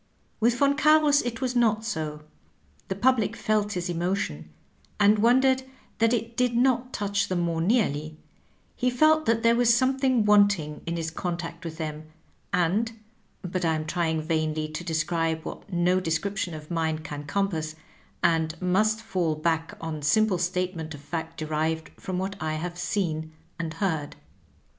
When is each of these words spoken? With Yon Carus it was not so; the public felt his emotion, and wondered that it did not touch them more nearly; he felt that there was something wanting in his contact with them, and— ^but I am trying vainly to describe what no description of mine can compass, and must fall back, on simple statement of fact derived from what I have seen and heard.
With 0.39 0.59
Yon 0.59 0.75
Carus 0.77 1.21
it 1.21 1.41
was 1.41 1.55
not 1.55 1.85
so; 1.85 2.23
the 2.87 2.95
public 2.95 3.35
felt 3.35 3.73
his 3.73 3.87
emotion, 3.87 4.49
and 4.99 5.19
wondered 5.19 5.61
that 5.99 6.11
it 6.11 6.35
did 6.35 6.55
not 6.55 6.91
touch 6.91 7.27
them 7.27 7.41
more 7.41 7.61
nearly; 7.61 8.17
he 8.75 8.89
felt 8.89 9.27
that 9.27 9.43
there 9.43 9.55
was 9.55 9.71
something 9.71 10.25
wanting 10.25 10.81
in 10.87 10.97
his 10.97 11.11
contact 11.11 11.63
with 11.63 11.77
them, 11.77 12.07
and— 12.51 12.93
^but 13.47 13.63
I 13.63 13.75
am 13.75 13.85
trying 13.85 14.23
vainly 14.23 14.67
to 14.69 14.83
describe 14.83 15.43
what 15.45 15.71
no 15.71 15.99
description 15.99 16.55
of 16.55 16.71
mine 16.71 17.03
can 17.03 17.25
compass, 17.25 17.75
and 18.23 18.59
must 18.59 19.03
fall 19.03 19.35
back, 19.35 19.77
on 19.79 20.01
simple 20.01 20.39
statement 20.39 20.95
of 20.95 21.01
fact 21.01 21.37
derived 21.37 21.89
from 22.01 22.17
what 22.17 22.35
I 22.41 22.55
have 22.55 22.75
seen 22.75 23.33
and 23.59 23.75
heard. 23.75 24.15